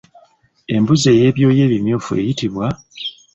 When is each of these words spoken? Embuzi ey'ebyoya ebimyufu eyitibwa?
Embuzi 0.75 1.07
ey'ebyoya 1.15 1.61
ebimyufu 1.67 2.11
eyitibwa? 2.21 2.67